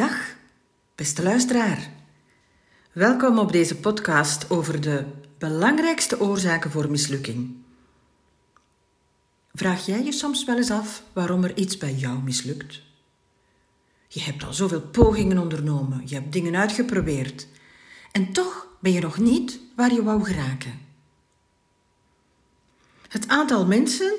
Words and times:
Dag, 0.00 0.36
beste 0.94 1.22
luisteraar. 1.22 1.90
Welkom 2.92 3.38
op 3.38 3.52
deze 3.52 3.76
podcast 3.76 4.50
over 4.50 4.80
de 4.80 5.04
belangrijkste 5.38 6.20
oorzaken 6.20 6.70
voor 6.70 6.90
mislukking. 6.90 7.56
Vraag 9.54 9.86
jij 9.86 10.04
je 10.04 10.12
soms 10.12 10.44
wel 10.44 10.56
eens 10.56 10.70
af 10.70 11.02
waarom 11.12 11.44
er 11.44 11.56
iets 11.56 11.76
bij 11.76 11.94
jou 11.94 12.22
mislukt? 12.22 12.82
Je 14.08 14.20
hebt 14.20 14.44
al 14.44 14.52
zoveel 14.52 14.80
pogingen 14.80 15.38
ondernomen, 15.38 16.02
je 16.04 16.14
hebt 16.14 16.32
dingen 16.32 16.56
uitgeprobeerd 16.56 17.46
en 18.12 18.32
toch 18.32 18.66
ben 18.78 18.92
je 18.92 19.00
nog 19.00 19.18
niet 19.18 19.60
waar 19.76 19.92
je 19.92 20.02
wou 20.02 20.24
geraken. 20.24 20.80
Het 23.08 23.28
aantal 23.28 23.66
mensen 23.66 24.14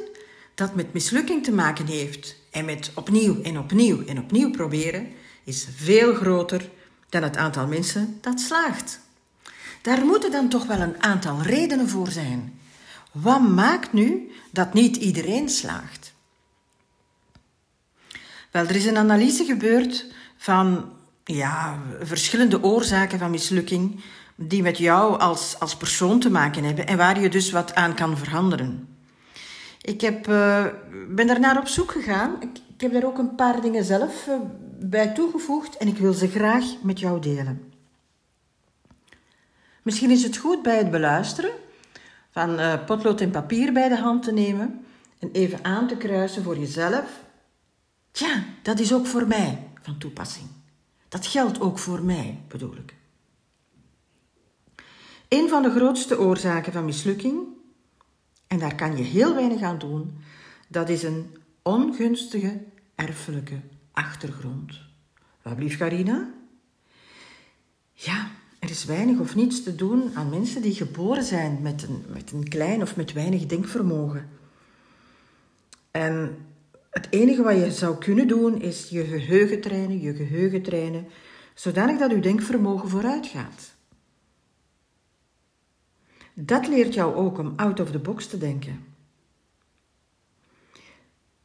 dat 0.55 0.75
met 0.75 0.93
mislukking 0.93 1.43
te 1.43 1.52
maken 1.52 1.86
heeft 1.86 2.36
en 2.52 2.66
met 2.66 2.92
opnieuw 2.96 3.42
en 3.42 3.57
opnieuw 3.57 4.06
en 4.06 4.20
opnieuw 4.20 4.52
proberen, 4.52 5.07
is 5.43 5.68
veel 5.75 6.13
groter 6.13 6.69
dan 7.09 7.23
het 7.23 7.37
aantal 7.37 7.68
mensen 7.68 8.18
dat 8.21 8.39
slaagt. 8.39 9.00
Daar 9.81 10.05
moeten 10.05 10.31
dan 10.31 10.50
toch 10.50 10.65
wel 10.65 10.79
een 10.79 11.04
aantal 11.04 11.41
redenen 11.41 11.89
voor 11.89 12.07
zijn. 12.07 12.59
Wat 13.11 13.41
maakt 13.41 13.93
nu 13.93 14.31
dat 14.51 14.73
niet 14.73 14.95
iedereen 14.95 15.50
slaagt? 15.50 16.14
Wel, 18.51 18.67
er 18.67 18.75
is 18.75 18.86
een 18.86 18.97
analyse 18.97 19.45
gebeurd 19.45 20.05
van 20.37 20.89
ja, 21.23 21.79
verschillende 22.01 22.64
oorzaken 22.64 23.19
van 23.19 23.31
mislukking 23.31 24.03
die 24.36 24.61
met 24.61 24.78
jou 24.78 25.19
als, 25.19 25.55
als 25.59 25.75
persoon 25.78 26.19
te 26.19 26.29
maken 26.29 26.64
hebben 26.64 26.87
en 26.87 26.97
waar 26.97 27.21
je 27.21 27.29
dus 27.29 27.51
wat 27.51 27.75
aan 27.75 27.93
kan 27.93 28.17
veranderen. 28.17 28.87
Ik 29.81 30.01
heb, 30.01 30.28
uh, 30.28 30.65
ben 31.07 31.28
daarnaar 31.28 31.57
op 31.57 31.67
zoek 31.67 31.92
gegaan. 31.92 32.36
Ik, 32.39 32.81
heb 32.81 32.94
daar 32.94 33.05
ook 33.05 33.17
een 33.17 33.36
paar 33.36 33.61
dingen 33.61 33.83
zelf 33.83 34.28
uh, 34.28 34.36
bij 34.84 35.14
toegevoegd 35.14 35.78
en 35.78 35.88
ik 35.88 35.98
wil 35.98 36.14
ze 36.14 36.28
graag 36.28 36.64
met 36.82 37.00
jou 37.00 37.22
delen. 37.22 37.74
Misschien 39.82 40.12
is 40.12 40.23
het 40.23 40.38
goed 40.38 40.62
bij 40.62 40.78
het 40.78 40.92
beluisteren 40.92 41.52
van 42.30 42.60
uh, 42.60 42.86
potlood 42.86 43.22
en 43.22 43.32
papier 43.32 43.73
bij 43.73 43.90
de 43.90 43.98
hand 43.98 44.23
te 44.23 44.32
nemen 44.32 44.86
en 45.20 45.32
even 45.32 45.64
aan 45.64 45.88
te 45.88 45.98
kruisen 45.98 46.44
voor 46.44 46.58
jezelf. 46.58 47.23
Tja, 48.12 48.44
dat 48.62 48.80
is 48.80 48.94
ook 48.94 49.06
voor 49.06 49.28
mij 49.28 49.68
van 49.82 49.98
toepassing. 49.98 50.48
Dat 51.08 51.26
geldt 51.26 51.60
ook 51.60 51.80
voor 51.80 52.04
mij, 52.04 52.40
bedoel 52.48 52.76
ik. 52.76 52.95
Een 55.28 55.50
van 55.50 55.62
de 55.62 55.72
grootste 55.72 56.20
oorzaken 56.20 56.73
van 56.73 56.86
mislukking, 56.86 57.48
en 58.48 58.60
daar 58.60 58.76
kan 58.76 58.98
je 58.98 59.04
heel 59.04 59.34
weinig 59.34 59.62
aan 59.62 59.78
doen, 59.78 60.18
dat 60.68 60.90
is 60.90 61.04
een 61.04 61.36
ongunstige 61.62 62.64
erfelijke 62.95 63.60
achtergrond. 63.92 64.80
Wat 65.42 65.56
blieft 65.56 65.78
Carina? 65.78 66.34
Ja, 67.94 68.31
er 68.59 68.70
is 68.70 68.86
weinig 68.86 69.20
of 69.20 69.36
niets 69.36 69.64
te 69.64 69.75
doen 69.75 70.16
aan 70.16 70.30
mensen 70.30 70.61
die 70.61 70.73
geboren 70.73 71.23
zijn 71.23 71.61
met 71.61 71.83
een, 71.83 72.06
met 72.14 72.31
een 72.31 72.48
klein 72.48 72.81
of 72.81 72.95
met 72.95 73.14
weinig 73.14 73.45
denkvermogen. 73.45 74.30
En 75.92 76.38
het 76.89 77.08
enige 77.09 77.44
wat 77.44 77.56
je 77.56 77.72
zou 77.72 77.98
kunnen 77.98 78.28
doen 78.28 78.61
is 78.61 78.89
je 78.89 79.03
geheugen 79.03 79.61
trainen, 79.61 80.02
je 80.02 80.14
geheugen 80.14 80.61
trainen, 80.61 81.08
zodanig 81.53 81.98
dat 81.98 82.11
je 82.11 82.20
denkvermogen 82.20 82.89
vooruit 82.89 83.28
gaat. 83.28 83.73
Dat 86.33 86.67
leert 86.67 86.94
jou 86.94 87.16
ook 87.16 87.38
om 87.38 87.53
out 87.55 87.80
of 87.80 87.92
the 87.92 88.00
box 88.00 88.28
te 88.28 88.38
denken. 88.38 88.86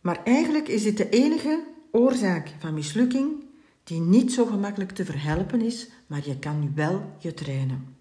Maar 0.01 0.25
eigenlijk 0.25 0.69
is 0.69 0.83
dit 0.83 0.97
de 0.97 1.09
enige 1.09 1.65
oorzaak 1.97 2.55
van 2.59 2.75
mislukking 2.75 3.45
die 3.85 4.01
niet 4.01 4.33
zo 4.33 4.47
gemakkelijk 4.47 4.91
te 4.91 5.05
verhelpen 5.05 5.61
is, 5.61 5.89
maar 6.07 6.27
je 6.27 6.39
kan 6.39 6.75
wel 6.75 7.17
je 7.19 7.35
trainen. 7.35 7.97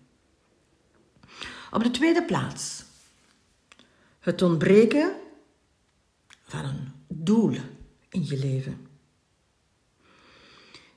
Op 1.72 1.84
de 1.84 1.92
tweede 1.92 2.24
plaats, 2.24 2.84
het 4.20 4.42
ontbreken 4.42 5.12
van 6.44 6.66
een 6.66 6.92
doel 7.08 7.56
in 8.10 8.26
je 8.26 8.38
leven. 8.38 8.88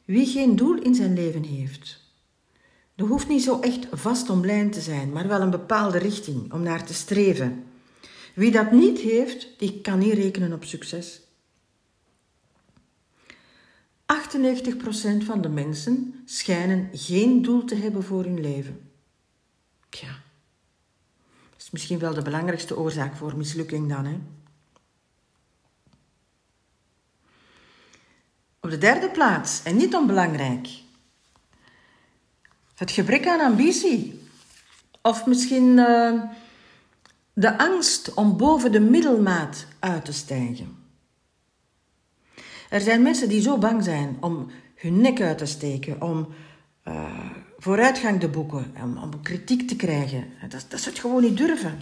Wie 0.05 0.27
geen 0.27 0.57
doel 0.57 0.83
in 0.83 0.95
zijn 0.95 1.15
leven 1.15 1.43
heeft, 1.43 2.01
er 2.95 3.05
hoeft 3.05 3.29
niet 3.29 3.43
zo 3.43 3.61
echt 3.61 3.87
vast 3.91 4.31
omlijnd 4.31 4.73
te 4.73 4.81
zijn, 4.81 5.13
maar 5.13 5.29
wel 5.29 5.41
een 5.41 5.51
bepaalde 5.51 5.99
richting 5.99 6.53
om 6.53 6.63
naar 6.63 6.87
te 6.87 6.95
streven. 6.95 7.65
Wie 8.35 8.51
dat 8.51 8.73
niet 8.73 8.99
heeft, 8.99 9.49
die 9.59 9.81
kan 9.81 9.99
niet 9.99 10.13
rekenen 10.13 10.53
op 10.53 10.65
succes. 10.65 11.21
98% 14.13 15.25
van 15.25 15.41
de 15.41 15.49
mensen 15.49 16.23
schijnen 16.25 16.89
geen 16.93 17.43
doel 17.43 17.65
te 17.65 17.75
hebben 17.75 18.05
voor 18.05 18.25
hun 18.25 18.41
leven. 18.41 18.91
Tja, 19.89 20.09
dat 21.51 21.61
is 21.61 21.71
misschien 21.71 21.99
wel 21.99 22.15
de 22.15 22.23
belangrijkste 22.23 22.79
oorzaak 22.79 23.17
voor 23.17 23.37
mislukking 23.37 23.89
dan, 23.89 24.05
hè? 24.05 24.19
Op 28.61 28.71
de 28.71 28.79
derde 28.79 29.11
plaats, 29.11 29.63
en 29.63 29.77
niet 29.77 29.95
onbelangrijk, 29.95 30.69
het 32.75 32.91
gebrek 32.91 33.27
aan 33.27 33.41
ambitie. 33.41 34.29
Of 35.03 35.27
misschien 35.27 35.79
uh, 35.79 36.23
de 37.33 37.59
angst 37.59 38.15
om 38.15 38.37
boven 38.37 38.73
de 38.73 38.81
middelmaat 38.81 39.67
uit 39.79 40.05
te 40.05 40.13
stijgen. 40.13 40.78
Er 42.69 42.81
zijn 42.81 43.03
mensen 43.03 43.29
die 43.29 43.41
zo 43.41 43.59
bang 43.59 43.85
zijn 43.85 44.17
om 44.21 44.51
hun 44.75 45.01
nek 45.01 45.21
uit 45.21 45.39
te 45.39 45.47
steken, 45.47 46.03
om 46.03 46.29
uh, 46.89 47.31
vooruitgang 47.59 48.21
te 48.21 48.29
boeken, 48.29 48.75
om, 48.83 48.99
om, 48.99 49.23
kritiek 49.23 49.69
te 49.69 49.77
krijgen. 49.77 50.25
Dat, 50.49 50.67
dat 50.69 50.81
ze 50.81 50.89
het 50.89 50.99
gewoon 50.99 51.23
niet 51.23 51.37
durven. 51.37 51.79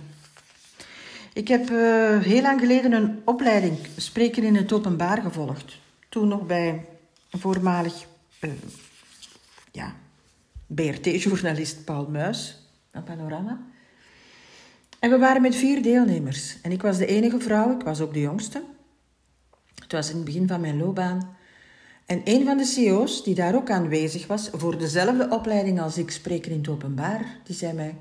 Ik 1.32 1.48
heb 1.48 1.70
uh, 1.70 2.20
heel 2.20 2.42
lang 2.42 2.60
geleden 2.60 2.92
een 2.92 3.22
opleiding 3.24 3.78
spreken 3.96 4.42
in 4.42 4.56
het 4.56 4.72
openbaar 4.72 5.22
gevolgd. 5.22 5.78
Toen 6.08 6.28
nog 6.28 6.46
bij 6.46 6.86
een 7.30 7.40
voormalig 7.40 8.06
uh, 8.40 8.50
ja, 9.72 9.94
BRT-journalist 10.66 11.84
Paul 11.84 12.08
Muis 12.10 12.68
van 12.92 13.04
Panorama. 13.04 13.60
En 14.98 15.10
we 15.10 15.18
waren 15.18 15.42
met 15.42 15.56
vier 15.56 15.82
deelnemers. 15.82 16.56
En 16.62 16.72
ik 16.72 16.82
was 16.82 16.98
de 16.98 17.06
enige 17.06 17.40
vrouw, 17.40 17.78
ik 17.78 17.84
was 17.84 18.00
ook 18.00 18.12
de 18.12 18.20
jongste. 18.20 18.62
Het 19.86 19.94
was 19.94 20.10
in 20.10 20.16
het 20.16 20.24
begin 20.24 20.48
van 20.48 20.60
mijn 20.60 20.76
loopbaan. 20.76 21.36
En 22.06 22.20
een 22.24 22.44
van 22.44 22.56
de 22.56 22.64
CEO's 22.64 23.24
die 23.24 23.34
daar 23.34 23.54
ook 23.54 23.70
aanwezig 23.70 24.26
was, 24.26 24.48
voor 24.52 24.78
dezelfde 24.78 25.28
opleiding 25.30 25.80
als 25.80 25.98
ik 25.98 26.10
spreken 26.10 26.52
in 26.52 26.58
het 26.58 26.68
openbaar, 26.68 27.38
die 27.44 27.56
zei 27.56 27.72
mij: 27.72 27.96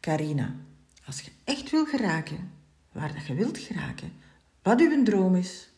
Carina, 0.00 0.54
als 1.06 1.20
je 1.20 1.30
echt 1.44 1.70
wil 1.70 1.84
geraken 1.84 2.50
waar 2.92 3.12
dat 3.14 3.26
je 3.26 3.34
wilt 3.34 3.58
geraken, 3.58 4.12
wat 4.62 4.80
uw 4.80 5.02
droom 5.02 5.34
is, 5.34 5.70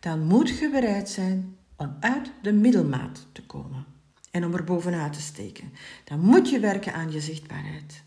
dan 0.00 0.20
moet 0.20 0.58
je 0.58 0.70
bereid 0.70 1.08
zijn 1.08 1.56
om 1.76 1.96
uit 2.00 2.30
de 2.42 2.52
middelmaat 2.52 3.26
te 3.32 3.42
komen 3.42 3.84
en 4.30 4.44
om 4.44 4.54
er 4.54 4.64
bovenuit 4.64 5.12
te 5.12 5.20
steken. 5.20 5.72
Dan 6.04 6.20
moet 6.20 6.50
je 6.50 6.60
werken 6.60 6.94
aan 6.94 7.12
je 7.12 7.20
zichtbaarheid. 7.20 8.02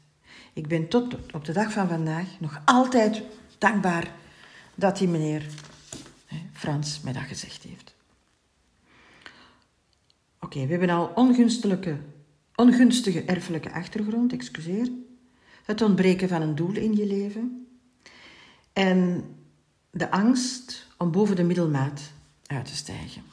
Ik 0.53 0.67
ben 0.67 0.87
tot 0.87 1.31
op 1.33 1.45
de 1.45 1.53
dag 1.53 1.71
van 1.71 1.87
vandaag 1.87 2.27
nog 2.39 2.61
altijd 2.65 3.21
dankbaar 3.57 4.11
dat 4.75 4.97
die 4.97 5.07
meneer 5.07 5.45
Frans 6.65 7.01
mij 7.01 7.13
dat 7.13 7.23
gezegd 7.23 7.63
heeft. 7.63 7.95
Oké, 10.39 10.65
we 10.65 10.71
hebben 10.71 10.89
al 10.89 11.11
ongunstige, 11.15 11.97
ongunstige 12.55 13.23
erfelijke 13.23 13.71
achtergrond, 13.71 14.33
excuseer. 14.33 14.89
Het 15.63 15.81
ontbreken 15.81 16.29
van 16.29 16.41
een 16.41 16.55
doel 16.55 16.75
in 16.75 16.95
je 16.95 17.05
leven. 17.05 17.67
En 18.73 19.25
de 19.89 20.11
angst 20.11 20.87
om 20.97 21.11
boven 21.11 21.35
de 21.35 21.43
middelmaat 21.43 22.11
uit 22.45 22.65
te 22.65 22.75
stijgen. 22.75 23.23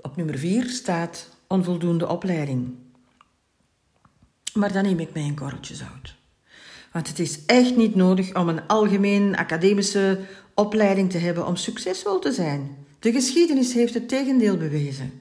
Op 0.00 0.16
nummer 0.16 0.38
4 0.38 0.68
staat 0.68 1.36
onvoldoende 1.46 2.08
opleiding. 2.08 2.74
Maar 4.54 4.72
dan 4.72 4.82
neem 4.82 5.00
ik 5.00 5.12
mij 5.12 5.22
een 5.22 5.34
korreltje 5.34 5.74
zout. 5.74 6.22
Want 6.94 7.08
het 7.08 7.18
is 7.18 7.38
echt 7.46 7.76
niet 7.76 7.94
nodig 7.94 8.34
om 8.34 8.48
een 8.48 8.66
algemeen 8.66 9.36
academische 9.36 10.20
opleiding 10.54 11.10
te 11.10 11.18
hebben 11.18 11.46
om 11.46 11.56
succesvol 11.56 12.18
te 12.18 12.32
zijn. 12.32 12.76
De 12.98 13.12
geschiedenis 13.12 13.72
heeft 13.72 13.94
het 13.94 14.08
tegendeel 14.08 14.56
bewezen. 14.56 15.20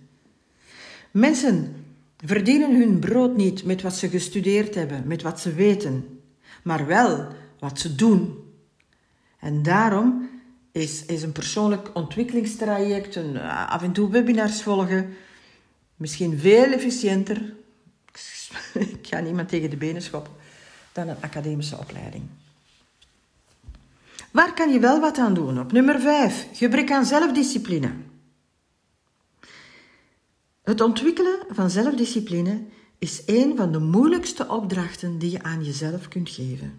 Mensen 1.12 1.76
verdienen 2.26 2.76
hun 2.76 3.00
brood 3.00 3.36
niet 3.36 3.64
met 3.64 3.82
wat 3.82 3.96
ze 3.96 4.10
gestudeerd 4.10 4.76
hebben, 4.76 5.08
met 5.08 5.22
wat 5.22 5.40
ze 5.40 5.54
weten, 5.54 6.20
maar 6.64 6.86
wel 6.86 7.28
wat 7.60 7.80
ze 7.80 7.96
doen. 7.96 8.38
En 9.40 9.64
daarom 9.64 10.30
is, 10.72 11.06
is 11.06 11.22
een 11.22 11.32
persoonlijk 11.32 11.90
ontwikkelingstraject, 11.94 13.16
een, 13.16 13.38
eh, 13.38 13.70
af 13.70 13.82
en 13.82 13.92
toe 13.92 14.10
webinars 14.10 14.62
volgen, 14.62 15.14
misschien 15.96 16.38
veel 16.38 16.72
efficiënter. 16.72 17.54
Ik 18.74 19.08
ga 19.08 19.20
niemand 19.20 19.50
tegen 19.50 19.70
de 19.70 19.78
benen 19.78 20.02
schoppen 20.02 20.42
dan 20.94 21.08
een 21.08 21.22
academische 21.22 21.78
opleiding. 21.78 22.24
Waar 24.32 24.54
kan 24.54 24.70
je 24.72 24.80
wel 24.80 25.00
wat 25.00 25.18
aan 25.18 25.34
doen? 25.34 25.60
Op 25.60 25.72
nummer 25.72 26.00
5, 26.00 26.48
gebrek 26.54 26.92
aan 26.92 27.06
zelfdiscipline. 27.06 27.92
Het 30.64 30.82
ontwikkelen 30.82 31.40
van 31.50 31.70
zelfdiscipline 31.70 32.62
is 32.98 33.22
een 33.26 33.56
van 33.56 33.72
de 33.72 33.80
moeilijkste 33.80 34.48
opdrachten 34.48 35.18
die 35.18 35.32
je 35.32 35.44
aan 35.44 35.64
jezelf 35.64 36.08
kunt 36.08 36.30
geven. 36.30 36.74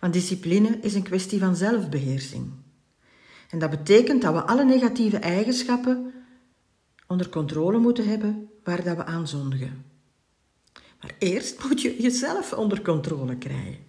Want 0.00 0.12
discipline 0.12 0.78
is 0.80 0.94
een 0.94 1.02
kwestie 1.02 1.38
van 1.38 1.56
zelfbeheersing. 1.56 2.50
En 3.50 3.58
dat 3.58 3.70
betekent 3.70 4.22
dat 4.22 4.34
we 4.34 4.42
alle 4.42 4.64
negatieve 4.64 5.16
eigenschappen 5.16 6.12
onder 7.06 7.28
controle 7.28 7.78
moeten 7.78 8.08
hebben 8.08 8.48
waar 8.64 8.84
dat 8.84 8.96
we 8.96 9.04
aan 9.04 9.28
zondigen. 9.28 9.93
Maar 11.04 11.14
eerst 11.18 11.64
moet 11.68 11.82
je 11.82 12.02
jezelf 12.02 12.52
onder 12.52 12.82
controle 12.82 13.36
krijgen. 13.36 13.84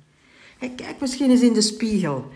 kijk 0.76 1.00
misschien 1.00 1.30
eens 1.30 1.42
in 1.42 1.54
de 1.54 1.62
spiegel. 1.62 2.32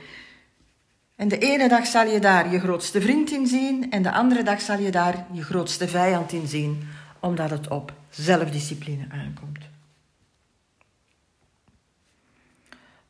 En 1.16 1.28
de 1.28 1.38
ene 1.38 1.70
dag 1.70 1.86
zal 1.86 2.08
je 2.08 2.20
daar 2.20 2.52
je 2.52 2.60
grootste 2.60 3.02
vriend 3.02 3.32
in 3.32 3.48
zien 3.48 3.92
en 3.92 4.02
de 4.04 4.12
andere 4.12 4.44
dag 4.44 4.62
zal 4.62 4.80
je 4.80 4.92
daar 4.92 5.26
je 5.32 5.44
grootste 5.44 5.88
vijand 5.88 6.32
in 6.32 6.48
zien, 6.48 6.88
omdat 7.20 7.50
het 7.50 7.68
op 7.68 7.94
zelfdiscipline 8.10 9.08
aankomt. 9.10 9.60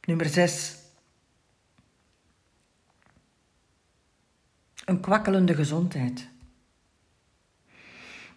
Nummer 0.06 0.30
6. 0.30 0.76
Een 4.86 5.00
kwakkelende 5.00 5.56
gezondheid. 5.56 6.28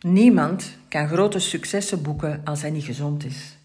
Niemand 0.02 0.76
kan 0.88 1.08
grote 1.08 1.38
successen 1.38 2.02
boeken 2.02 2.40
als 2.44 2.60
hij 2.60 2.70
niet 2.70 2.84
gezond 2.84 3.25
is. 3.25 3.58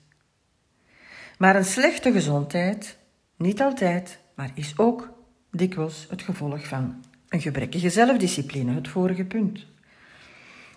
Maar 1.38 1.56
een 1.56 1.66
slechte 1.66 2.12
gezondheid, 2.12 2.98
niet 3.36 3.62
altijd, 3.62 4.20
maar 4.36 4.52
is 4.54 4.74
ook 4.78 5.10
dikwijls 5.52 6.08
het 6.10 6.22
gevolg 6.22 6.68
van 6.68 7.04
een 7.30 7.42
gebrekkige 7.42 7.90
zelfdiscipline, 7.90 8.74
het 8.74 8.88
vorige 8.88 9.26
punt. 9.26 9.66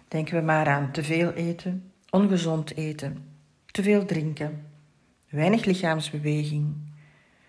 Denken 0.09 0.35
we 0.35 0.43
maar 0.43 0.67
aan 0.67 0.93
te 0.93 1.05
veel 1.05 1.33
eten, 1.33 1.93
ongezond 2.11 2.77
eten, 2.77 3.25
te 3.67 3.83
veel 3.83 4.05
drinken, 4.05 4.67
weinig 5.29 5.65
lichaamsbeweging, 5.65 6.75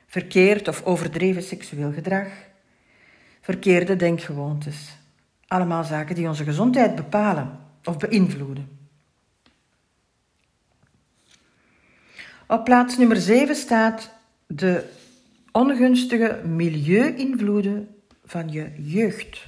verkeerd 0.08 0.68
of 0.68 0.84
overdreven 0.84 1.44
seksueel 1.44 1.92
gedrag, 1.92 2.28
verkeerde 3.42 3.96
denkgewoontes. 3.96 4.98
Allemaal 5.48 5.84
zaken 5.84 6.16
die 6.16 6.28
onze 6.28 6.44
gezondheid 6.44 6.96
bepalen 6.96 7.70
of 7.84 7.98
beïnvloeden. 7.98 8.80
Op 12.48 12.64
plaats 12.64 12.98
nummer 12.98 13.18
7 13.18 13.56
staat 13.56 14.12
de 14.48 14.90
ongunstige 15.52 16.42
milieu-invloeden 16.46 17.96
van 18.26 18.50
je 18.50 18.72
jeugd. 18.78 19.48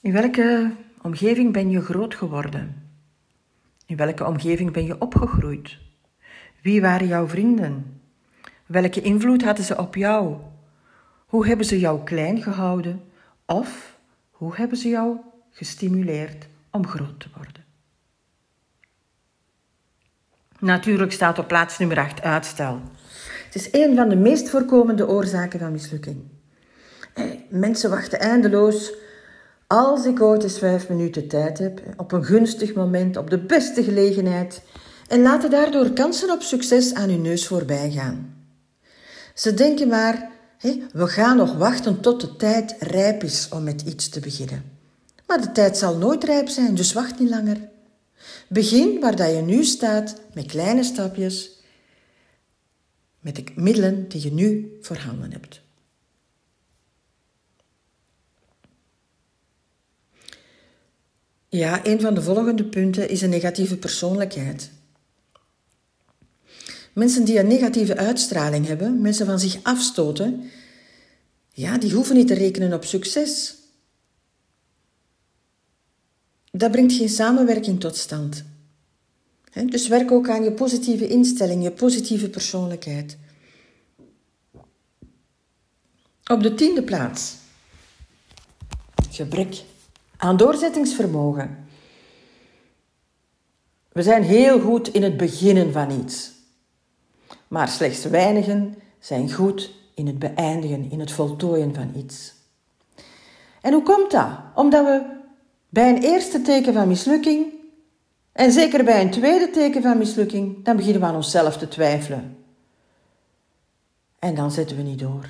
In 0.00 0.12
welke 0.12 0.70
omgeving 1.02 1.52
ben 1.52 1.70
je 1.70 1.80
groot 1.80 2.14
geworden? 2.14 2.90
In 3.86 3.96
welke 3.96 4.26
omgeving 4.26 4.72
ben 4.72 4.84
je 4.84 5.00
opgegroeid? 5.00 5.78
Wie 6.62 6.80
waren 6.80 7.06
jouw 7.06 7.28
vrienden? 7.28 8.00
Welke 8.66 9.00
invloed 9.00 9.44
hadden 9.44 9.64
ze 9.64 9.78
op 9.78 9.94
jou? 9.94 10.36
Hoe 11.26 11.46
hebben 11.46 11.66
ze 11.66 11.78
jou 11.78 12.04
klein 12.04 12.42
gehouden? 12.42 13.02
Of 13.46 13.98
hoe 14.30 14.56
hebben 14.56 14.78
ze 14.78 14.88
jou 14.88 15.16
gestimuleerd 15.50 16.46
om 16.70 16.86
groot 16.86 17.20
te 17.20 17.28
worden? 17.36 17.64
Natuurlijk 20.58 21.12
staat 21.12 21.38
op 21.38 21.48
plaats 21.48 21.78
nummer 21.78 21.98
8 21.98 22.22
uitstel. 22.22 22.80
Het 23.44 23.54
is 23.54 23.68
een 23.72 23.96
van 23.96 24.08
de 24.08 24.16
meest 24.16 24.48
voorkomende 24.48 25.08
oorzaken 25.08 25.58
van 25.58 25.72
mislukking. 25.72 26.22
Mensen 27.48 27.90
wachten 27.90 28.20
eindeloos. 28.20 28.92
Als 29.66 30.06
ik 30.06 30.20
ooit 30.20 30.42
eens 30.42 30.58
vijf 30.58 30.88
minuten 30.88 31.28
tijd 31.28 31.58
heb, 31.58 31.82
op 31.96 32.12
een 32.12 32.24
gunstig 32.24 32.74
moment, 32.74 33.16
op 33.16 33.30
de 33.30 33.38
beste 33.38 33.82
gelegenheid, 33.82 34.62
en 35.08 35.22
laten 35.22 35.50
daardoor 35.50 35.90
kansen 35.90 36.30
op 36.30 36.42
succes 36.42 36.94
aan 36.94 37.08
hun 37.08 37.22
neus 37.22 37.46
voorbij 37.46 37.90
gaan. 37.90 38.34
Ze 39.34 39.54
denken 39.54 39.88
maar, 39.88 40.30
we 40.92 41.06
gaan 41.06 41.36
nog 41.36 41.56
wachten 41.56 42.00
tot 42.00 42.20
de 42.20 42.36
tijd 42.36 42.76
rijp 42.78 43.22
is 43.22 43.48
om 43.48 43.62
met 43.62 43.82
iets 43.82 44.08
te 44.08 44.20
beginnen. 44.20 44.79
Maar 45.30 45.40
de 45.40 45.52
tijd 45.52 45.76
zal 45.76 45.96
nooit 45.96 46.24
rijp 46.24 46.48
zijn, 46.48 46.74
dus 46.74 46.92
wacht 46.92 47.18
niet 47.18 47.28
langer. 47.28 47.68
Begin 48.48 49.00
waar 49.00 49.16
dat 49.16 49.30
je 49.34 49.40
nu 49.40 49.64
staat, 49.64 50.20
met 50.34 50.46
kleine 50.46 50.82
stapjes, 50.82 51.50
met 53.20 53.36
de 53.36 53.44
middelen 53.54 54.08
die 54.08 54.22
je 54.22 54.32
nu 54.32 54.78
voorhanden 54.80 55.32
hebt. 55.32 55.60
Ja, 61.48 61.86
een 61.86 62.00
van 62.00 62.14
de 62.14 62.22
volgende 62.22 62.64
punten 62.64 63.08
is 63.08 63.22
een 63.22 63.30
negatieve 63.30 63.76
persoonlijkheid. 63.76 64.70
Mensen 66.92 67.24
die 67.24 67.38
een 67.38 67.46
negatieve 67.46 67.96
uitstraling 67.96 68.66
hebben, 68.66 69.00
mensen 69.00 69.26
van 69.26 69.38
zich 69.38 69.58
afstoten, 69.62 70.50
ja, 71.52 71.78
die 71.78 71.92
hoeven 71.92 72.16
niet 72.16 72.28
te 72.28 72.34
rekenen 72.34 72.72
op 72.72 72.84
succes. 72.84 73.58
Dat 76.50 76.70
brengt 76.70 76.92
geen 76.92 77.08
samenwerking 77.08 77.80
tot 77.80 77.96
stand. 77.96 78.44
Dus 79.66 79.88
werk 79.88 80.10
ook 80.10 80.28
aan 80.28 80.44
je 80.44 80.52
positieve 80.52 81.08
instelling, 81.08 81.62
je 81.62 81.70
positieve 81.70 82.30
persoonlijkheid. 82.30 83.18
Op 86.30 86.42
de 86.42 86.54
tiende 86.54 86.82
plaats. 86.82 87.36
Gebrek 89.10 89.62
aan 90.16 90.36
doorzettingsvermogen. 90.36 91.68
We 93.92 94.02
zijn 94.02 94.22
heel 94.22 94.60
goed 94.60 94.88
in 94.88 95.02
het 95.02 95.16
beginnen 95.16 95.72
van 95.72 95.90
iets. 95.90 96.30
Maar 97.48 97.68
slechts 97.68 98.04
weinigen 98.04 98.74
zijn 98.98 99.32
goed 99.32 99.70
in 99.94 100.06
het 100.06 100.18
beëindigen, 100.18 100.90
in 100.90 101.00
het 101.00 101.12
voltooien 101.12 101.74
van 101.74 101.92
iets. 101.96 102.34
En 103.60 103.72
hoe 103.72 103.82
komt 103.82 104.10
dat? 104.10 104.28
Omdat 104.54 104.84
we 104.84 105.19
bij 105.70 105.88
een 105.88 106.02
eerste 106.02 106.42
teken 106.42 106.72
van 106.72 106.88
mislukking 106.88 107.46
en 108.32 108.52
zeker 108.52 108.84
bij 108.84 109.00
een 109.00 109.10
tweede 109.10 109.50
teken 109.50 109.82
van 109.82 109.98
mislukking, 109.98 110.64
dan 110.64 110.76
beginnen 110.76 111.00
we 111.00 111.06
aan 111.06 111.14
onszelf 111.14 111.56
te 111.56 111.68
twijfelen. 111.68 112.36
En 114.18 114.34
dan 114.34 114.50
zetten 114.50 114.76
we 114.76 114.82
niet 114.82 114.98
door. 114.98 115.28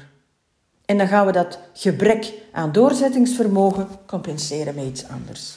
En 0.84 0.98
dan 0.98 1.08
gaan 1.08 1.26
we 1.26 1.32
dat 1.32 1.58
gebrek 1.72 2.32
aan 2.52 2.72
doorzettingsvermogen 2.72 3.88
compenseren 4.06 4.74
met 4.74 4.84
iets 4.84 5.08
anders. 5.08 5.56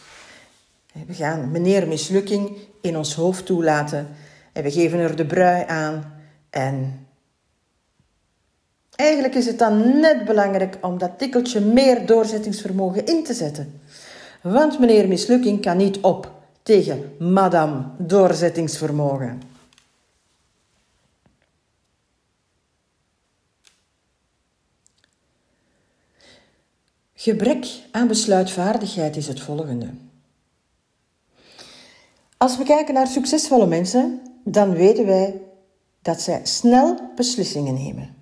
We 1.07 1.13
gaan 1.13 1.51
meneer 1.51 1.87
mislukking 1.87 2.57
in 2.81 2.97
ons 2.97 3.15
hoofd 3.15 3.45
toelaten 3.45 4.07
en 4.53 4.63
we 4.63 4.71
geven 4.71 4.99
er 4.99 5.15
de 5.15 5.25
brui 5.25 5.63
aan. 5.67 6.13
En 6.49 7.07
eigenlijk 8.95 9.35
is 9.35 9.45
het 9.45 9.59
dan 9.59 9.99
net 9.99 10.25
belangrijk 10.25 10.77
om 10.81 10.97
dat 10.97 11.17
tikkeltje 11.17 11.59
meer 11.59 12.05
doorzettingsvermogen 12.05 13.05
in 13.05 13.23
te 13.23 13.33
zetten. 13.33 13.81
Want 14.43 14.79
meneer 14.79 15.07
mislukking 15.07 15.61
kan 15.61 15.77
niet 15.77 15.99
op 16.01 16.31
tegen 16.63 17.15
madame 17.19 17.85
doorzettingsvermogen. 17.97 19.41
Gebrek 27.13 27.67
aan 27.91 28.07
besluitvaardigheid 28.07 29.15
is 29.15 29.27
het 29.27 29.41
volgende. 29.41 29.89
Als 32.37 32.57
we 32.57 32.63
kijken 32.63 32.93
naar 32.93 33.07
succesvolle 33.07 33.67
mensen, 33.67 34.21
dan 34.43 34.73
weten 34.73 35.05
wij 35.05 35.41
dat 36.01 36.21
zij 36.21 36.45
snel 36.45 37.11
beslissingen 37.15 37.73
nemen. 37.73 38.15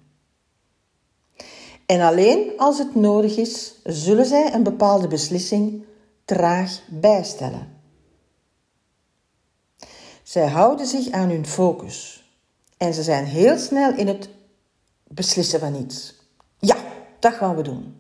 En 1.86 2.02
alleen 2.02 2.52
als 2.58 2.78
het 2.78 2.96
nodig 2.96 3.38
is, 3.38 3.74
zullen 3.84 4.26
zij 4.26 4.54
een 4.54 4.64
bepaalde 4.64 5.08
beslissing 5.08 5.84
traag 6.36 6.82
bijstellen. 6.88 7.68
Zij 10.24 10.48
houden 10.48 10.86
zich 10.86 11.12
aan 11.12 11.30
hun 11.30 11.46
focus 11.46 12.24
en 12.78 12.94
ze 12.94 13.04
zijn 13.04 13.26
heel 13.26 13.58
snel 13.58 13.94
in 13.94 14.08
het 14.08 14.30
beslissen 15.08 15.60
van 15.60 15.76
iets. 15.76 16.16
Ja, 16.60 16.76
dat 17.20 17.34
gaan 17.34 17.56
we 17.56 17.62
doen. 17.62 17.96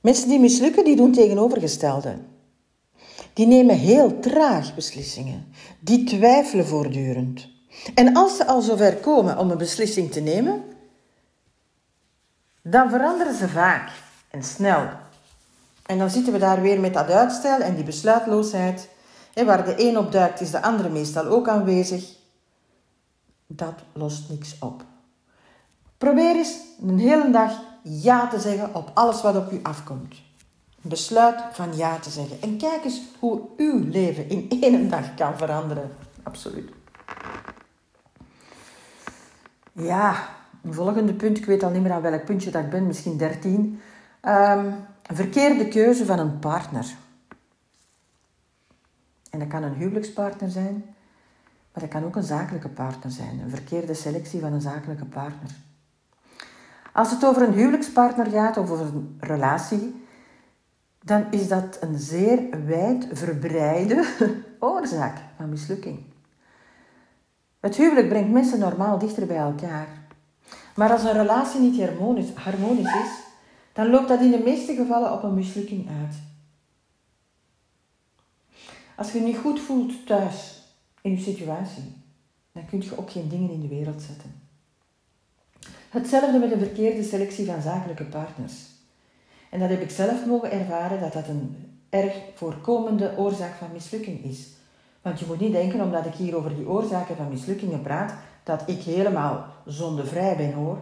Mensen 0.00 0.28
die 0.28 0.38
mislukken, 0.38 0.84
die 0.84 0.96
doen 0.96 1.12
tegenovergestelde. 1.12 2.18
Die 3.32 3.46
nemen 3.46 3.76
heel 3.76 4.20
traag 4.20 4.74
beslissingen. 4.74 5.52
Die 5.80 6.04
twijfelen 6.04 6.66
voortdurend. 6.66 7.48
En 7.94 8.14
als 8.16 8.36
ze 8.36 8.46
al 8.46 8.60
zover 8.60 8.96
komen 8.96 9.38
om 9.38 9.50
een 9.50 9.58
beslissing 9.58 10.12
te 10.12 10.20
nemen, 10.20 10.64
dan 12.62 12.90
veranderen 12.90 13.34
ze 13.34 13.48
vaak 13.48 13.90
en 14.30 14.42
snel. 14.42 14.99
En 15.90 15.98
dan 15.98 16.10
zitten 16.10 16.32
we 16.32 16.38
daar 16.38 16.60
weer 16.60 16.80
met 16.80 16.94
dat 16.94 17.10
uitstel 17.10 17.60
en 17.60 17.74
die 17.74 17.84
besluitloosheid. 17.84 18.88
Waar 19.44 19.64
de 19.64 19.74
een 19.76 19.98
op 19.98 20.12
duikt, 20.12 20.40
is 20.40 20.50
de 20.50 20.62
andere 20.62 20.88
meestal 20.88 21.26
ook 21.26 21.48
aanwezig. 21.48 22.04
Dat 23.46 23.74
lost 23.92 24.28
niks 24.28 24.56
op. 24.60 24.84
Probeer 25.98 26.36
eens 26.36 26.56
een 26.80 26.98
hele 26.98 27.30
dag 27.30 27.52
ja 27.82 28.28
te 28.28 28.40
zeggen 28.40 28.74
op 28.74 28.90
alles 28.94 29.22
wat 29.22 29.36
op 29.36 29.52
u 29.52 29.60
afkomt. 29.62 30.14
Besluit 30.80 31.42
van 31.52 31.76
ja 31.76 31.98
te 31.98 32.10
zeggen. 32.10 32.42
En 32.42 32.56
kijk 32.56 32.84
eens 32.84 33.00
hoe 33.18 33.40
uw 33.56 33.88
leven 33.88 34.28
in 34.28 34.46
één 34.60 34.90
dag 34.90 35.14
kan 35.14 35.38
veranderen. 35.38 35.90
Absoluut. 36.22 36.70
Ja, 39.72 40.28
een 40.62 40.74
volgende 40.74 41.14
punt. 41.14 41.38
Ik 41.38 41.44
weet 41.44 41.62
al 41.62 41.70
niet 41.70 41.82
meer 41.82 41.92
aan 41.92 42.02
welk 42.02 42.24
puntje 42.24 42.50
dat 42.50 42.62
ik 42.62 42.70
ben. 42.70 42.86
Misschien 42.86 43.16
13. 43.16 43.80
Um, 44.22 44.88
verkeerde 45.16 45.68
keuze 45.68 46.06
van 46.06 46.18
een 46.18 46.38
partner. 46.38 46.94
En 49.30 49.38
dat 49.38 49.48
kan 49.48 49.62
een 49.62 49.74
huwelijkspartner 49.74 50.50
zijn, 50.50 50.84
maar 51.72 51.82
dat 51.82 51.88
kan 51.88 52.04
ook 52.04 52.16
een 52.16 52.22
zakelijke 52.22 52.68
partner 52.68 53.12
zijn. 53.12 53.40
Een 53.40 53.50
verkeerde 53.50 53.94
selectie 53.94 54.40
van 54.40 54.52
een 54.52 54.60
zakelijke 54.60 55.04
partner. 55.04 55.50
Als 56.92 57.10
het 57.10 57.24
over 57.24 57.42
een 57.42 57.52
huwelijkspartner 57.52 58.26
gaat 58.26 58.56
of 58.56 58.70
over 58.70 58.86
een 58.86 59.16
relatie, 59.20 60.04
dan 61.02 61.26
is 61.30 61.48
dat 61.48 61.76
een 61.80 61.98
zeer 61.98 62.64
wijd 62.66 63.06
verbreide 63.12 64.04
oorzaak 64.58 65.16
van 65.36 65.48
mislukking. 65.48 66.02
Het 67.60 67.76
huwelijk 67.76 68.08
brengt 68.08 68.30
mensen 68.32 68.58
normaal 68.58 68.98
dichter 68.98 69.26
bij 69.26 69.36
elkaar. 69.36 69.86
Maar 70.74 70.92
als 70.92 71.02
een 71.02 71.12
relatie 71.12 71.60
niet 71.60 71.88
harmonisch 72.34 72.94
is, 72.94 73.29
dan 73.72 73.90
loopt 73.90 74.08
dat 74.08 74.20
in 74.20 74.30
de 74.30 74.42
meeste 74.44 74.74
gevallen 74.74 75.12
op 75.12 75.22
een 75.22 75.34
mislukking 75.34 75.88
uit. 75.88 76.14
Als 78.96 79.12
je 79.12 79.18
je 79.18 79.24
niet 79.24 79.38
goed 79.38 79.60
voelt 79.60 80.06
thuis 80.06 80.62
in 81.00 81.10
je 81.10 81.20
situatie, 81.20 81.92
dan 82.52 82.66
kun 82.66 82.82
je 82.82 82.98
ook 82.98 83.10
geen 83.10 83.28
dingen 83.28 83.50
in 83.50 83.60
de 83.60 83.68
wereld 83.68 84.02
zetten. 84.02 84.40
Hetzelfde 85.90 86.38
met 86.38 86.52
een 86.52 86.58
verkeerde 86.58 87.02
selectie 87.02 87.46
van 87.46 87.62
zakelijke 87.62 88.04
partners. 88.04 88.54
En 89.50 89.60
dat 89.60 89.68
heb 89.68 89.80
ik 89.80 89.90
zelf 89.90 90.26
mogen 90.26 90.50
ervaren 90.50 91.00
dat 91.00 91.12
dat 91.12 91.28
een 91.28 91.56
erg 91.88 92.14
voorkomende 92.34 93.14
oorzaak 93.16 93.54
van 93.54 93.72
mislukking 93.72 94.24
is. 94.24 94.48
Want 95.02 95.20
je 95.20 95.26
moet 95.26 95.40
niet 95.40 95.52
denken, 95.52 95.80
omdat 95.80 96.06
ik 96.06 96.14
hier 96.14 96.36
over 96.36 96.54
die 96.54 96.68
oorzaken 96.68 97.16
van 97.16 97.28
mislukkingen 97.28 97.82
praat, 97.82 98.14
dat 98.44 98.62
ik 98.66 98.82
helemaal 98.82 99.46
zondevrij 99.64 100.36
ben 100.36 100.52
hoor. 100.52 100.78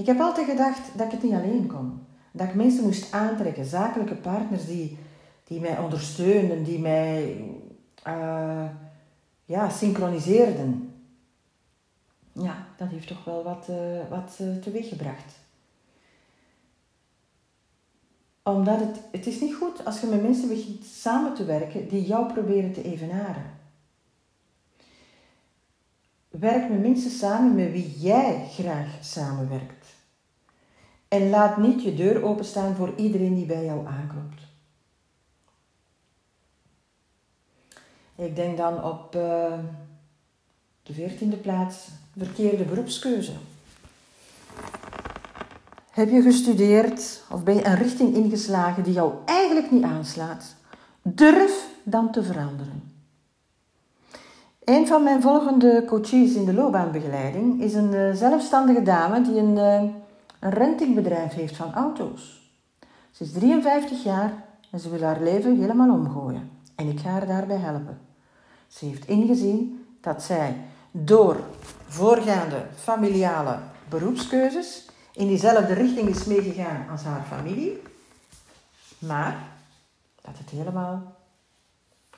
Ik 0.00 0.06
heb 0.06 0.20
altijd 0.20 0.48
gedacht 0.48 0.80
dat 0.96 1.06
ik 1.06 1.12
het 1.12 1.22
niet 1.22 1.32
alleen 1.32 1.66
kon. 1.66 2.06
Dat 2.32 2.48
ik 2.48 2.54
mensen 2.54 2.84
moest 2.84 3.12
aantrekken, 3.12 3.64
zakelijke 3.64 4.14
partners 4.14 4.66
die, 4.66 4.98
die 5.44 5.60
mij 5.60 5.78
ondersteunen, 5.78 6.64
die 6.64 6.78
mij 6.78 7.44
uh, 8.06 8.64
ja, 9.44 9.68
synchroniseerden. 9.68 10.94
Ja, 12.32 12.66
dat 12.76 12.88
heeft 12.88 13.06
toch 13.06 13.24
wel 13.24 13.42
wat, 13.42 13.66
uh, 13.70 13.76
wat 14.10 14.38
uh, 14.40 14.56
teweeggebracht. 14.62 15.34
Omdat 18.42 18.80
het, 18.80 19.00
het 19.12 19.26
is 19.26 19.40
niet 19.40 19.54
goed 19.54 19.84
als 19.84 20.00
je 20.00 20.06
met 20.06 20.22
mensen 20.22 20.48
begint 20.48 20.84
samen 20.84 21.34
te 21.34 21.44
werken 21.44 21.88
die 21.88 22.06
jou 22.06 22.32
proberen 22.32 22.72
te 22.72 22.82
evenaren. 22.82 23.58
Werk 26.28 26.68
met 26.68 26.80
mensen 26.80 27.10
samen 27.10 27.54
met 27.54 27.72
wie 27.72 27.98
jij 27.98 28.48
graag 28.50 28.98
samenwerkt. 29.00 29.79
En 31.10 31.30
laat 31.30 31.56
niet 31.56 31.82
je 31.82 31.94
deur 31.94 32.22
openstaan 32.22 32.74
voor 32.74 32.92
iedereen 32.96 33.34
die 33.34 33.46
bij 33.46 33.64
jou 33.64 33.86
aanklopt. 33.86 34.42
Ik 38.14 38.36
denk 38.36 38.56
dan 38.56 38.84
op 38.84 39.14
uh, 39.16 39.52
de 40.82 40.92
veertiende 40.92 41.36
plaats 41.36 41.88
verkeerde 42.16 42.64
beroepskeuze. 42.64 43.32
Heb 45.90 46.10
je 46.10 46.22
gestudeerd 46.22 47.22
of 47.30 47.42
ben 47.42 47.54
je 47.54 47.66
een 47.66 47.76
richting 47.76 48.14
ingeslagen 48.14 48.82
die 48.82 48.92
jou 48.92 49.12
eigenlijk 49.24 49.70
niet 49.70 49.84
aanslaat? 49.84 50.54
Durf 51.02 51.68
dan 51.82 52.12
te 52.12 52.22
veranderen. 52.22 52.82
Een 54.64 54.86
van 54.86 55.02
mijn 55.02 55.22
volgende 55.22 55.84
coaches 55.86 56.34
in 56.34 56.44
de 56.44 56.54
loopbaanbegeleiding 56.54 57.62
is 57.62 57.74
een 57.74 57.92
uh, 57.92 58.14
zelfstandige 58.14 58.82
dame 58.82 59.20
die 59.20 59.36
een, 59.36 59.56
uh, 59.56 59.82
een 60.40 60.50
rentingbedrijf 60.50 61.32
heeft 61.32 61.56
van 61.56 61.74
auto's. 61.74 62.52
Ze 63.10 63.24
is 63.24 63.32
53 63.32 64.02
jaar 64.02 64.44
en 64.70 64.80
ze 64.80 64.90
wil 64.90 65.02
haar 65.02 65.22
leven 65.22 65.60
helemaal 65.60 65.90
omgooien. 65.90 66.50
En 66.74 66.88
ik 66.88 67.00
ga 67.00 67.10
haar 67.10 67.26
daarbij 67.26 67.56
helpen. 67.56 68.00
Ze 68.68 68.84
heeft 68.84 69.08
ingezien 69.08 69.86
dat 70.00 70.22
zij 70.22 70.56
door 70.90 71.36
voorgaande 71.86 72.66
familiale 72.76 73.58
beroepskeuzes 73.88 74.88
in 75.12 75.26
diezelfde 75.26 75.72
richting 75.72 76.08
is 76.08 76.24
meegegaan 76.24 76.86
als 76.90 77.02
haar 77.02 77.24
familie, 77.28 77.82
maar 78.98 79.48
dat 80.20 80.38
het 80.38 80.50
helemaal 80.50 81.16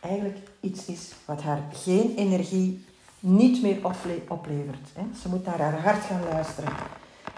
eigenlijk 0.00 0.38
iets 0.61 0.87
is 0.87 1.12
wat 1.25 1.43
haar 1.43 1.62
geen 1.73 2.14
energie 2.17 2.85
niet 3.21 3.62
meer 3.62 3.79
oplevert. 4.29 4.88
Ze 5.23 5.29
moet 5.29 5.45
naar 5.45 5.59
haar 5.59 5.81
hart 5.81 6.05
gaan 6.05 6.23
luisteren 6.23 6.73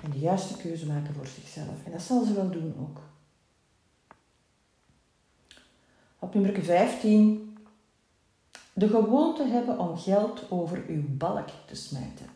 en 0.03 0.11
de 0.11 0.19
juiste 0.19 0.57
keuze 0.57 0.87
maken 0.87 1.15
voor 1.15 1.27
zichzelf. 1.27 1.85
En 1.85 1.93
dat 1.93 2.03
zal 2.03 2.25
ze 2.25 2.35
wel 2.35 2.51
doen 2.51 2.75
ook. 2.81 3.01
Op 6.19 6.35
nummer 6.35 6.63
15. 6.63 7.57
De 8.73 8.89
gewoonte 8.89 9.45
hebben 9.45 9.79
om 9.79 9.99
geld 9.99 10.51
over 10.51 10.85
uw 10.89 11.03
balk 11.09 11.49
te 11.67 11.75
smijten. 11.75 12.27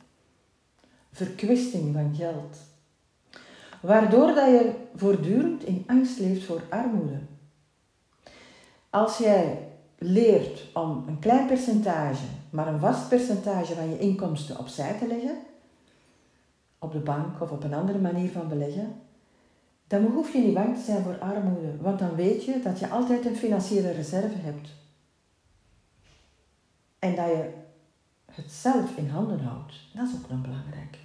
Verkwisting 1.12 1.95
van 1.95 2.14
geld. 2.14 2.57
Waardoor 3.81 4.26
dat 4.35 4.49
je 4.49 4.73
voortdurend 4.95 5.64
in 5.64 5.85
angst 5.87 6.19
leeft 6.19 6.45
voor 6.45 6.62
armoede. 6.71 7.19
Als 8.90 9.19
jij 9.19 9.69
leert 9.99 10.67
om 10.75 11.05
een 11.07 11.19
klein 11.19 11.47
percentage, 11.47 12.25
maar 12.50 12.67
een 12.67 12.81
vast 12.81 13.09
percentage 13.09 13.75
van 13.75 13.90
je 13.90 13.99
inkomsten 13.99 14.59
opzij 14.59 14.99
te 14.99 15.07
leggen, 15.07 15.38
op 16.79 16.93
de 16.93 16.99
bank 16.99 17.41
of 17.41 17.51
op 17.51 17.65
een 17.65 17.75
andere 17.75 17.99
manier 17.99 18.31
van 18.31 18.49
beleggen, 18.49 19.01
dan 19.87 20.05
hoef 20.05 20.33
je 20.33 20.39
niet 20.39 20.55
bang 20.55 20.77
te 20.77 20.83
zijn 20.83 21.03
voor 21.03 21.19
armoede, 21.19 21.77
want 21.81 21.99
dan 21.99 22.15
weet 22.15 22.45
je 22.45 22.61
dat 22.63 22.79
je 22.79 22.89
altijd 22.89 23.27
een 23.27 23.37
financiële 23.37 23.91
reserve 23.91 24.37
hebt. 24.37 24.69
En 26.99 27.15
dat 27.15 27.27
je 27.27 27.53
het 28.25 28.51
zelf 28.51 28.97
in 28.97 29.09
handen 29.09 29.41
houdt. 29.41 29.73
Dat 29.95 30.09
is 30.09 30.15
ook 30.15 30.31
nog 30.31 30.41
belangrijk. 30.41 30.99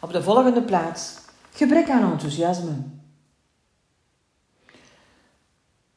Op 0.00 0.12
de 0.12 0.22
volgende 0.22 0.62
plaats, 0.62 1.18
gebrek 1.50 1.90
aan 1.90 2.12
enthousiasme. 2.12 2.72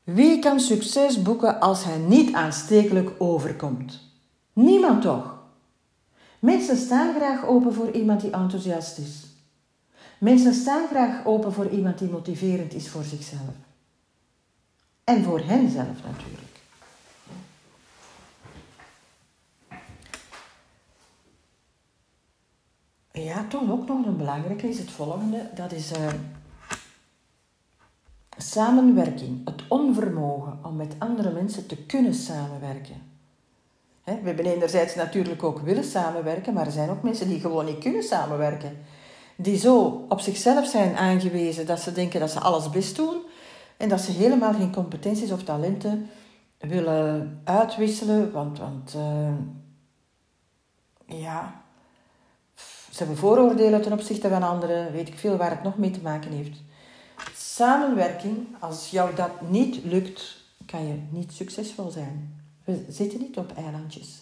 Wie 0.03 0.39
kan 0.39 0.59
succes 0.59 1.21
boeken 1.21 1.59
als 1.59 1.83
hij 1.83 1.97
niet 1.97 2.33
aanstekelijk 2.33 3.11
overkomt? 3.17 4.01
Niemand 4.53 5.01
toch? 5.01 5.36
Mensen 6.39 6.77
staan 6.77 7.15
graag 7.15 7.45
open 7.45 7.73
voor 7.73 7.91
iemand 7.91 8.21
die 8.21 8.31
enthousiast 8.31 8.97
is. 8.97 9.25
Mensen 10.17 10.53
staan 10.53 10.87
graag 10.87 11.25
open 11.25 11.53
voor 11.53 11.69
iemand 11.69 11.97
die 11.97 12.09
motiverend 12.09 12.73
is 12.73 12.89
voor 12.89 13.03
zichzelf. 13.03 13.55
En 15.03 15.23
voor 15.23 15.39
henzelf 15.39 16.03
natuurlijk. 16.03 16.47
Ja, 23.11 23.45
toch 23.47 23.69
ook 23.69 23.87
nog 23.87 24.05
een 24.05 24.17
belangrijke 24.17 24.69
is 24.69 24.79
het 24.79 24.91
volgende. 24.91 25.49
Dat 25.55 25.71
is 25.71 25.91
uh, 25.91 26.07
samenwerking. 28.37 29.45
Het 29.45 29.67
onvermogen 29.67 30.59
om 30.63 30.75
met 30.75 30.95
andere 30.97 31.31
mensen 31.31 31.67
te 31.67 31.85
kunnen 31.85 32.13
samenwerken. 32.13 33.06
We 34.15 34.27
hebben 34.27 34.45
enerzijds 34.45 34.95
natuurlijk 34.95 35.43
ook 35.43 35.59
willen 35.59 35.83
samenwerken, 35.83 36.53
maar 36.53 36.65
er 36.65 36.71
zijn 36.71 36.89
ook 36.89 37.01
mensen 37.01 37.27
die 37.27 37.39
gewoon 37.39 37.65
niet 37.65 37.77
kunnen 37.77 38.03
samenwerken. 38.03 38.77
Die 39.35 39.57
zo 39.57 40.05
op 40.09 40.19
zichzelf 40.19 40.67
zijn 40.67 40.95
aangewezen 40.95 41.65
dat 41.65 41.79
ze 41.79 41.91
denken 41.91 42.19
dat 42.19 42.31
ze 42.31 42.39
alles 42.39 42.69
best 42.69 42.95
doen 42.95 43.21
en 43.77 43.89
dat 43.89 44.01
ze 44.01 44.11
helemaal 44.11 44.53
geen 44.53 44.73
competenties 44.73 45.31
of 45.31 45.43
talenten 45.43 46.09
willen 46.57 47.41
uitwisselen. 47.43 48.31
Want, 48.31 48.59
want 48.59 48.95
uh, 48.95 49.33
ja, 51.05 51.61
ze 52.91 52.97
hebben 52.97 53.17
vooroordelen 53.17 53.81
ten 53.81 53.93
opzichte 53.93 54.29
van 54.29 54.43
anderen, 54.43 54.91
weet 54.91 55.07
ik 55.07 55.17
veel 55.17 55.37
waar 55.37 55.49
het 55.49 55.63
nog 55.63 55.77
mee 55.77 55.91
te 55.91 56.01
maken 56.01 56.31
heeft. 56.31 56.57
Samenwerking, 57.35 58.47
als 58.59 58.89
jou 58.89 59.15
dat 59.15 59.41
niet 59.49 59.83
lukt, 59.83 60.37
kan 60.65 60.87
je 60.87 61.01
niet 61.09 61.31
succesvol 61.31 61.89
zijn. 61.91 62.36
We 62.67 62.85
zitten 62.89 63.19
niet 63.19 63.37
op 63.37 63.53
eilandjes. 63.55 64.21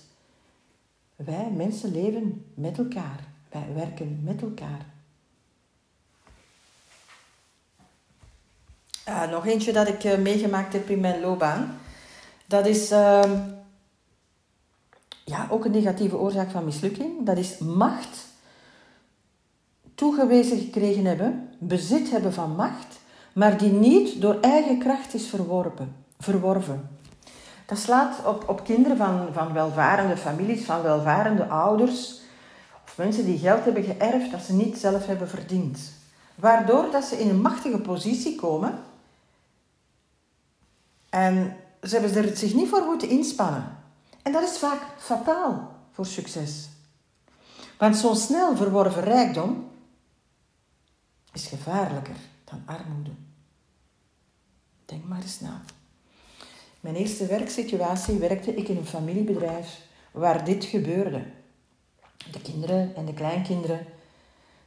Wij 1.16 1.52
mensen 1.56 1.92
leven 1.92 2.46
met 2.54 2.78
elkaar. 2.78 3.20
Wij 3.50 3.74
werken 3.76 4.20
met 4.24 4.42
elkaar. 4.42 4.86
Uh, 9.08 9.30
nog 9.30 9.46
eentje 9.46 9.74
dat 9.74 9.88
ik 9.88 10.04
uh, 10.04 10.18
meegemaakt 10.18 10.74
heb 10.74 10.90
in 10.90 11.00
mijn 11.00 11.22
loopbaan. 11.22 11.78
Dat 12.46 12.66
is 12.66 12.92
uh, 12.92 13.42
ja, 15.24 15.48
ook 15.50 15.66
een 15.66 15.72
negatieve 15.72 16.18
oorzaak 16.18 16.50
van 16.52 16.66
mislukking. 16.66 17.26
Dat 17.26 17.38
is 17.38 17.58
macht 17.58 18.26
toegewezen 19.96 20.60
gekregen 20.60 21.06
hebben, 21.06 21.50
bezit 21.60 22.12
hebben 22.12 22.34
van 22.34 22.56
macht, 22.56 23.00
maar 23.34 23.58
die 23.58 23.72
niet 23.72 24.22
door 24.22 24.40
eigen 24.40 24.80
kracht 24.80 25.14
is 25.14 25.28
verworpen, 25.28 25.96
verworven. 26.20 26.95
Dat 27.66 27.78
slaat 27.78 28.26
op, 28.26 28.50
op 28.50 28.64
kinderen 28.64 28.98
van, 28.98 29.28
van 29.34 29.54
welvarende 29.54 30.18
families, 30.18 30.66
van 30.66 30.82
welvarende 30.82 31.48
ouders, 31.48 32.20
of 32.86 32.98
mensen 32.98 33.26
die 33.26 33.38
geld 33.38 33.64
hebben 33.64 33.84
geërfd 33.84 34.32
dat 34.32 34.42
ze 34.42 34.54
niet 34.54 34.78
zelf 34.78 35.06
hebben 35.06 35.30
verdiend. 35.30 35.80
Waardoor 36.36 36.92
dat 36.92 37.04
ze 37.04 37.20
in 37.20 37.30
een 37.30 37.42
machtige 37.42 37.80
positie 37.80 38.36
komen 38.36 38.84
en 41.10 41.58
ze 41.82 42.00
hebben 42.00 42.24
er 42.24 42.38
zich 42.38 42.54
niet 42.54 42.70
voor 42.70 42.86
moeten 42.86 43.10
inspannen. 43.10 43.78
En 44.22 44.32
dat 44.32 44.44
is 44.44 44.58
vaak 44.58 44.82
fataal 44.98 45.72
voor 45.92 46.06
succes. 46.06 46.70
Want 47.78 47.98
zo'n 47.98 48.16
snel 48.16 48.56
verworven 48.56 49.04
rijkdom 49.04 49.72
is 51.34 51.48
gevaarlijker 51.48 52.16
dan 52.44 52.64
armoede. 52.66 53.12
Denk 54.86 55.04
maar 55.04 55.22
eens 55.22 55.40
na. 55.40 55.62
Mijn 56.86 56.98
eerste 56.98 57.26
werksituatie 57.26 58.18
werkte 58.18 58.56
ik 58.56 58.68
in 58.68 58.78
een 58.78 58.86
familiebedrijf 58.86 59.82
waar 60.12 60.46
dit 60.46 60.66
gebeurde. 60.66 61.26
De 62.32 62.42
kinderen 62.42 62.96
en 62.96 63.06
de 63.06 63.14
kleinkinderen 63.14 63.86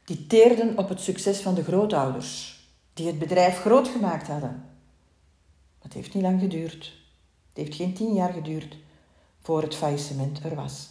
die 0.05 0.27
teerden 0.27 0.77
op 0.77 0.89
het 0.89 1.01
succes 1.01 1.39
van 1.39 1.55
de 1.55 1.63
grootouders, 1.63 2.59
die 2.93 3.07
het 3.07 3.19
bedrijf 3.19 3.59
groot 3.59 3.87
gemaakt 3.87 4.27
hadden. 4.27 4.65
Het 5.81 5.93
heeft 5.93 6.13
niet 6.13 6.23
lang 6.23 6.39
geduurd. 6.39 6.93
Het 7.47 7.57
heeft 7.57 7.75
geen 7.75 7.93
tien 7.93 8.13
jaar 8.13 8.33
geduurd 8.33 8.77
voor 9.41 9.61
het 9.61 9.75
faillissement 9.75 10.43
er 10.43 10.55
was. 10.55 10.89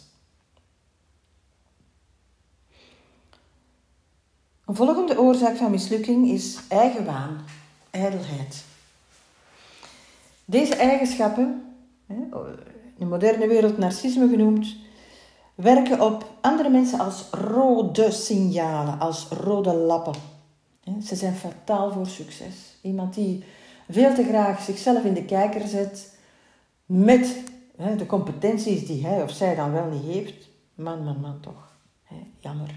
Een 4.65 4.75
volgende 4.75 5.19
oorzaak 5.19 5.55
van 5.55 5.71
mislukking 5.71 6.29
is 6.29 6.59
eigenwaan, 6.67 7.45
ijdelheid. 7.91 8.67
Deze 10.49 10.75
eigenschappen, 10.75 11.75
in 12.07 12.33
de 12.97 13.05
moderne 13.05 13.47
wereld 13.47 13.77
narcisme 13.77 14.29
genoemd, 14.29 14.75
werken 15.55 16.01
op 16.01 16.31
andere 16.41 16.69
mensen 16.69 16.99
als 16.99 17.29
rode 17.31 18.11
signalen, 18.11 18.99
als 18.99 19.27
rode 19.27 19.73
lappen. 19.73 20.13
Ze 21.03 21.15
zijn 21.15 21.33
fataal 21.33 21.91
voor 21.91 22.07
succes. 22.07 22.77
Iemand 22.81 23.13
die 23.13 23.43
veel 23.89 24.13
te 24.13 24.23
graag 24.23 24.61
zichzelf 24.61 25.03
in 25.03 25.13
de 25.13 25.25
kijker 25.25 25.67
zet 25.67 26.13
met 26.85 27.43
de 27.97 28.05
competenties 28.05 28.87
die 28.87 29.05
hij 29.05 29.23
of 29.23 29.31
zij 29.31 29.55
dan 29.55 29.71
wel 29.71 29.85
niet 29.85 30.13
heeft. 30.13 30.49
Man, 30.75 31.03
man, 31.03 31.19
man, 31.19 31.39
toch. 31.39 31.75
Jammer. 32.37 32.75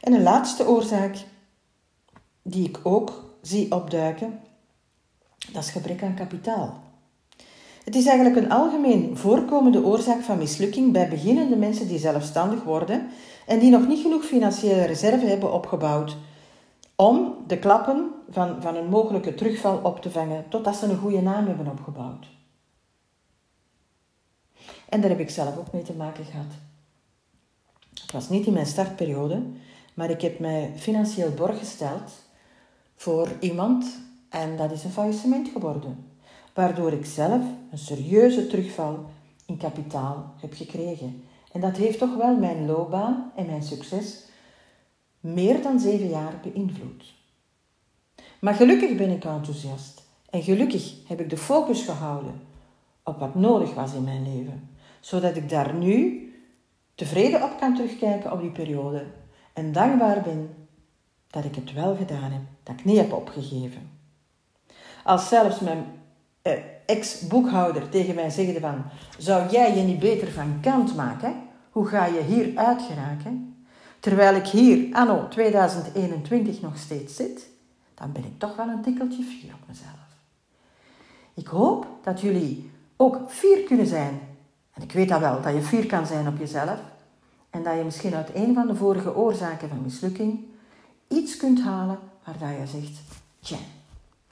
En 0.00 0.12
een 0.12 0.22
laatste 0.22 0.68
oorzaak 0.68 1.16
die 2.42 2.68
ik 2.68 2.80
ook 2.82 3.24
zie 3.42 3.72
opduiken, 3.72 4.40
dat 5.52 5.64
is 5.64 5.70
gebrek 5.70 6.02
aan 6.02 6.14
kapitaal. 6.14 6.84
Het 7.84 7.94
is 7.94 8.06
eigenlijk 8.06 8.36
een 8.36 8.52
algemeen 8.52 9.16
voorkomende 9.16 9.84
oorzaak 9.84 10.22
van 10.22 10.38
mislukking 10.38 10.92
bij 10.92 11.08
beginnende 11.08 11.56
mensen 11.56 11.88
die 11.88 11.98
zelfstandig 11.98 12.62
worden 12.62 13.08
en 13.46 13.58
die 13.58 13.70
nog 13.70 13.86
niet 13.86 14.00
genoeg 14.00 14.24
financiële 14.24 14.84
reserve 14.84 15.26
hebben 15.26 15.52
opgebouwd 15.52 16.16
om 16.96 17.34
de 17.46 17.58
klappen 17.58 18.10
van, 18.30 18.62
van 18.62 18.76
een 18.76 18.88
mogelijke 18.88 19.34
terugval 19.34 19.80
op 19.82 20.00
te 20.00 20.10
vangen 20.10 20.48
totdat 20.48 20.76
ze 20.76 20.86
een 20.86 20.98
goede 20.98 21.22
naam 21.22 21.46
hebben 21.46 21.66
opgebouwd. 21.66 22.26
En 24.88 25.00
daar 25.00 25.10
heb 25.10 25.20
ik 25.20 25.30
zelf 25.30 25.56
ook 25.56 25.72
mee 25.72 25.82
te 25.82 25.92
maken 25.92 26.24
gehad. 26.24 26.52
Het 28.00 28.12
was 28.12 28.28
niet 28.28 28.46
in 28.46 28.52
mijn 28.52 28.66
startperiode, 28.66 29.42
maar 29.94 30.10
ik 30.10 30.20
heb 30.20 30.38
mij 30.38 30.72
financieel 30.76 31.30
borg 31.30 31.58
gesteld 31.58 32.12
voor 32.96 33.28
iemand 33.40 34.04
en 34.28 34.56
dat 34.56 34.70
is 34.70 34.84
een 34.84 34.90
faillissement 34.90 35.48
geworden. 35.48 36.04
Waardoor 36.54 36.92
ik 36.92 37.06
zelf 37.06 37.42
een 37.70 37.78
serieuze 37.78 38.46
terugval 38.46 39.04
in 39.46 39.56
kapitaal 39.56 40.34
heb 40.40 40.52
gekregen. 40.52 41.24
En 41.52 41.60
dat 41.60 41.76
heeft 41.76 41.98
toch 41.98 42.16
wel 42.16 42.36
mijn 42.36 42.66
loopbaan 42.66 43.32
en 43.36 43.46
mijn 43.46 43.62
succes 43.62 44.24
meer 45.20 45.62
dan 45.62 45.80
zeven 45.80 46.08
jaar 46.08 46.40
beïnvloed. 46.42 47.14
Maar 48.40 48.54
gelukkig 48.54 48.96
ben 48.96 49.10
ik 49.10 49.24
enthousiast 49.24 50.02
en 50.30 50.42
gelukkig 50.42 50.94
heb 51.06 51.20
ik 51.20 51.30
de 51.30 51.36
focus 51.36 51.84
gehouden 51.84 52.40
op 53.02 53.18
wat 53.18 53.34
nodig 53.34 53.74
was 53.74 53.94
in 53.94 54.04
mijn 54.04 54.22
leven, 54.22 54.68
zodat 55.00 55.36
ik 55.36 55.48
daar 55.48 55.74
nu 55.74 56.22
tevreden 56.94 57.42
op 57.42 57.58
kan 57.58 57.74
terugkijken 57.74 58.32
op 58.32 58.40
die 58.40 58.50
periode 58.50 59.06
en 59.52 59.72
dankbaar 59.72 60.22
ben 60.22 60.54
dat 61.26 61.44
ik 61.44 61.54
het 61.54 61.72
wel 61.72 61.96
gedaan 61.96 62.32
heb, 62.32 62.42
dat 62.62 62.78
ik 62.78 62.84
niet 62.84 62.96
heb 62.96 63.12
opgegeven. 63.12 63.95
Als 65.06 65.28
zelfs 65.28 65.60
mijn 65.60 65.84
eh, 66.42 66.52
ex-boekhouder 66.86 67.88
tegen 67.88 68.14
mij 68.14 68.30
zegde 68.30 68.60
van, 68.60 68.82
zou 69.18 69.50
jij 69.50 69.76
je 69.76 69.82
niet 69.82 69.98
beter 69.98 70.32
van 70.32 70.58
kant 70.60 70.96
maken? 70.96 71.34
Hoe 71.70 71.86
ga 71.86 72.06
je 72.06 72.22
hier 72.22 72.56
uitgeraken? 72.58 73.64
Terwijl 74.00 74.34
ik 74.34 74.46
hier 74.46 74.94
anno 74.94 75.28
2021 75.28 76.60
nog 76.60 76.78
steeds 76.78 77.16
zit, 77.16 77.48
dan 77.94 78.12
ben 78.12 78.24
ik 78.24 78.38
toch 78.38 78.56
wel 78.56 78.68
een 78.68 78.82
tikkeltje 78.82 79.22
fier 79.22 79.54
op 79.54 79.68
mezelf. 79.68 80.06
Ik 81.34 81.46
hoop 81.46 81.86
dat 82.02 82.20
jullie 82.20 82.70
ook 82.96 83.20
fier 83.28 83.62
kunnen 83.62 83.86
zijn. 83.86 84.20
En 84.72 84.82
ik 84.82 84.92
weet 84.92 85.08
dat 85.08 85.20
wel, 85.20 85.42
dat 85.42 85.54
je 85.54 85.62
fier 85.62 85.86
kan 85.86 86.06
zijn 86.06 86.28
op 86.28 86.38
jezelf. 86.38 86.78
En 87.50 87.62
dat 87.62 87.76
je 87.76 87.84
misschien 87.84 88.14
uit 88.14 88.34
een 88.34 88.54
van 88.54 88.66
de 88.66 88.74
vorige 88.74 89.16
oorzaken 89.16 89.68
van 89.68 89.82
mislukking 89.82 90.44
iets 91.08 91.36
kunt 91.36 91.62
halen 91.62 91.98
waar 92.38 92.60
je 92.60 92.66
zegt, 92.66 93.00
tja, 93.40 93.56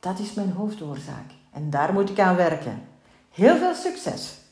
dat 0.04 0.18
is 0.18 0.34
mijn 0.34 0.52
hoofdoorzaak. 0.52 1.30
En 1.52 1.70
daar 1.70 1.92
moet 1.92 2.10
ik 2.10 2.18
aan 2.18 2.36
werken. 2.36 2.82
Heel 3.30 3.56
veel 3.56 3.74
succes! 3.74 4.43